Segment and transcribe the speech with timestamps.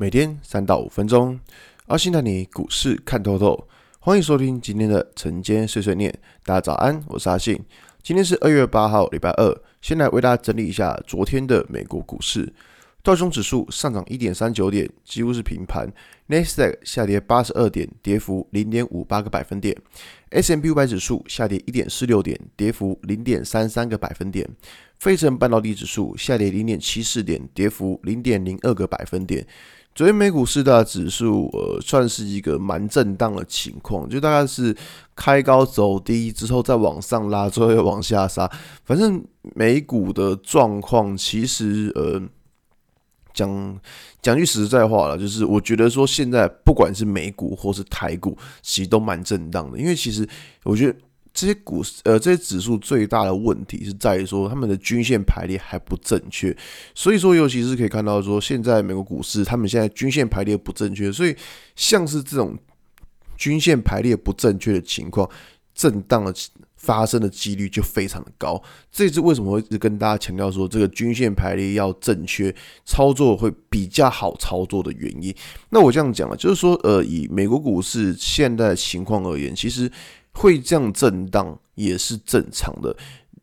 [0.00, 1.40] 每天三到五分钟，
[1.86, 3.66] 阿信带你股市看透透。
[3.98, 6.16] 欢迎收听今天的晨间碎碎念。
[6.44, 7.60] 大家早安，我是阿信。
[8.00, 9.60] 今天是二月八号，礼拜二。
[9.82, 12.54] 先来为大家整理一下昨天的美国股市。
[13.02, 15.92] 道琼指数上涨一点三九点，几乎是平盘。
[16.28, 19.76] 纳斯达克下跌八十二点，跌幅零点五八个百分点。
[20.30, 24.48] S&P 五百指数下跌一点四六点，跌幅零点三三个百分点。
[25.00, 29.44] 费城半导体指数下跌零点七四点，跌幅零点零二个百分点。
[29.98, 34.72] 昨天美股四大指数，呃，算是一个蛮震荡的情况，就大概是
[35.16, 38.48] 开高走低之后再往上拉，最后又往下杀。
[38.84, 39.20] 反正
[39.56, 42.22] 美股的状况，其实呃，
[43.34, 43.80] 讲
[44.22, 50.24] 讲句实在话了，就是我觉得说现在不管是美股或是台股，其实都蛮震荡的，因为其实
[50.62, 50.96] 我觉得。
[51.40, 56.56] 这些股市呃，这些指数最大的问题是在于说，他们的均线排列还不正确。
[56.96, 61.36] 所以说，尤其是可以看到说，现在美国股市他们现在均线排列不正确，所以
[61.76, 62.58] 像是这种
[63.36, 65.30] 均线排列不正确的情况，
[65.76, 66.34] 震荡的
[66.74, 68.60] 发生的几率就非常的高。
[68.90, 72.52] 这次为什么会跟大家强调说，这个均线排列要正确，
[72.84, 75.32] 操作会比较好操作的原因。
[75.70, 79.88] 那我这样讲啊，就是说，呃，以美国股市现在的情况而言，其实。
[80.38, 82.96] 会这样震荡也是正常的，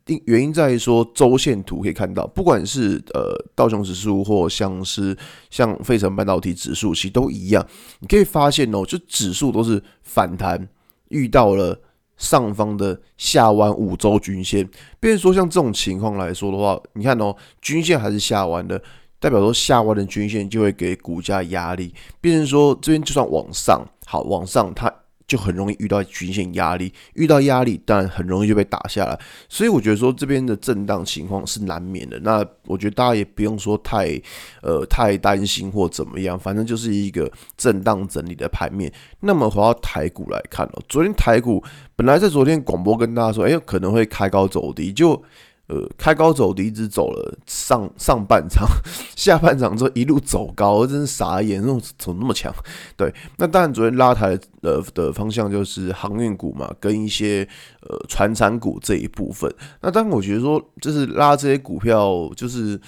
[0.06, 5.16] 因原因在于说周线图可以看到，不管是呃道琼指数或像是
[5.50, 7.64] 像费城半导体指数，其实都一样。
[8.00, 10.68] 你可以发现哦，就指数都是反弹，
[11.08, 11.78] 遇到了
[12.16, 14.66] 上方的下弯五周均线。
[14.98, 18.80] 比如说像这种情况来说的话，你看哦，均线还是下弯的，
[19.18, 21.92] 代表说下弯的均线就会给股价压力。
[22.20, 24.90] 变成说这边就算往上，好往上它。
[25.26, 29.18] 就很容易遇到均线压力，遇到压力，当然很容易就被打下来。
[29.48, 32.18] 所以我觉得说这边的震荡情况是难免的。
[32.20, 34.20] 那我觉得大家也不用说太
[34.62, 38.92] 呃太担心或怎么样，反正就是一个震荡整理的盘面。
[39.20, 41.62] 那么回到台股来看哦，昨天台股
[41.94, 45.22] 本来在昨天广播跟大家说，哎，可能会开高走低，就。
[45.68, 48.68] 呃，开高走低，一直走了上上半场，
[49.16, 52.54] 下半场之后一路走高，真是傻眼，那怎么那么强？
[52.96, 57.48] 对，那当然昨天拉抬的的方向就是航运股嘛，跟一些
[57.80, 59.52] 呃船产股这一部分。
[59.80, 62.80] 那当然，我觉得说就是拉这些股票就是。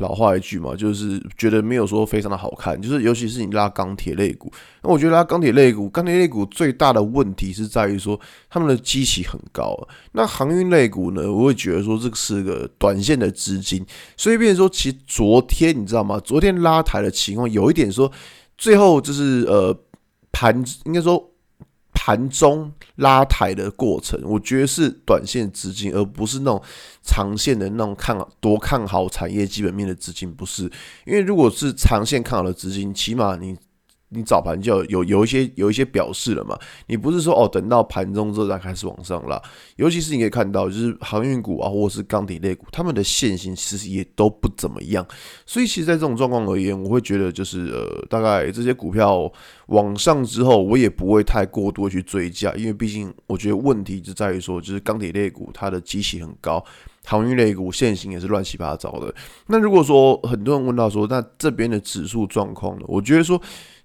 [0.00, 4.52] 老话一句嘛，就是觉得没有说非常的好看，就是尤其是你拉钢铁类股，
[4.82, 8.18] 那我觉得拉钢铁类股，钢铁类股最大的问题是在于说
[8.48, 9.76] 他们的基期很高。
[10.12, 13.84] 那航运类股呢，我会觉得说这个是个短线的资金，
[14.16, 16.20] 所以变成说，其实昨天你知道吗？
[16.24, 18.10] 昨天拉抬的情况有一点说，
[18.56, 19.76] 最后就是呃
[20.30, 21.30] 盘应该说。
[22.08, 26.62] 盘中拉抬的过程，我觉得是短线资金，而不是那种
[27.04, 30.62] 长线的那种看多看好产业基本面的资金，不是。
[31.04, 33.54] 因为如果是长线看好的资金，起码你。
[34.10, 36.58] 你早盘就有有一些有一些表示了嘛？
[36.86, 39.40] 你不是说哦，等到盘中之后再开始往上拉。
[39.76, 45.06] 尤其是你可以看到，就是航运股啊，或者是钢铁类股，他们的线型其实也都不怎么样。
[45.44, 49.30] 所以，其实，在这种状况而言，我会觉得就是呃，大概这些股票
[49.66, 56.64] 往上之后，我也不会太过多去追加，因为毕竟我觉得问题就在于说，就是钢铁类股它的基期很高，
[57.04, 59.14] 航运类股线型也是乱七八糟的。
[59.48, 62.84] 那如果说很多人问到说，那这边的指数状况呢？
[62.88, 63.38] 我觉得说。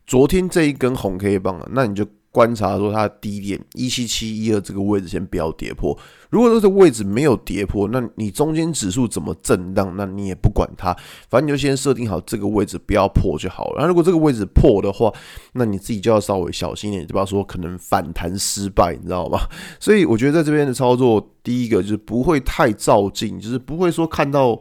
[0.05, 5.95] 昨天这一根红 K 棒啊，那你就观察说它低点一七七一二这个位置先不要跌破。
[6.31, 10.91] 如果说这个位置没有跌破，那你中间指数怎么震荡，那你也不管它，
[11.29, 13.81] 反正你就先设定好这个位置不要破就好了。
[13.81, 15.13] 那如果这个位置破的话，
[15.53, 19.37] 那你自己就要稍微小心一点，就不要说可能反弹失败，你知道吗？
[19.79, 24.59] 所以我觉得在这边的操作，第一个就是不会太照镜，就是不会说看到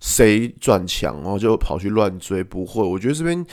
[0.00, 2.82] 谁转强然后就跑去乱追，不会。
[2.82, 3.46] 我觉得这边。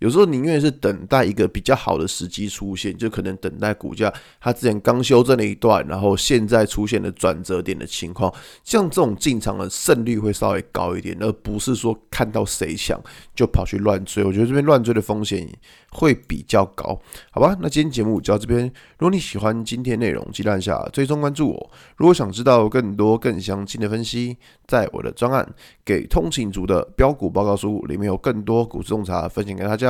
[0.00, 8.32] 有时候宁愿是等待一个比较好的时机出现，就可能等待股价它之前刚修正了一段，然后现在出现了转折点的情况，
[8.64, 12.98] 像这种进场的胜率会稍微高一点，而不是说看到谁强
[13.34, 14.24] 就跑去乱追。
[14.24, 15.46] 我觉得这边乱追的风险
[15.92, 16.98] 会比较高，
[17.30, 17.54] 好吧？
[17.60, 18.64] 那今天节目就到这边。
[18.98, 21.70] 如果你喜欢今天内容，记得按下追踪关注我。
[21.96, 25.46] 如果想知道更多更详尽的分析，在我的专案
[25.84, 29.89] 《给通勤族的标股报告书》里面有更多股市洞察分享给大家。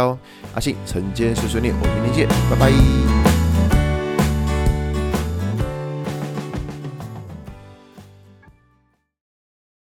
[0.54, 3.29] 阿信晨间碎碎念，我们明天见，拜拜。